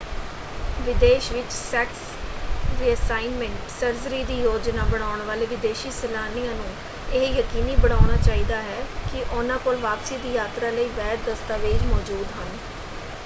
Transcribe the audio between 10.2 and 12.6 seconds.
ਦੀ ਯਾਤਰਾ ਲਈ ਵੈਧ ਦਸਤਾਵੇਜ਼ ਮੌਜੂਦ ਹਨ।